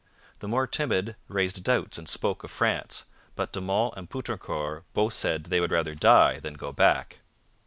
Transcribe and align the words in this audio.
The 0.39 0.47
more 0.47 0.65
timid 0.65 1.15
raised 1.27 1.63
doubts 1.63 1.99
and 1.99 2.09
spoke 2.09 2.43
of 2.43 2.49
France, 2.49 3.05
but 3.35 3.53
De 3.53 3.61
Monts 3.61 3.95
and 3.95 4.09
Poutrincourt 4.09 4.83
both 4.95 5.13
said 5.13 5.43
they 5.43 5.59
would 5.59 5.69
rather 5.69 5.93
die 5.93 6.39
than 6.39 6.55
go 6.55 6.71
back. 6.71 7.19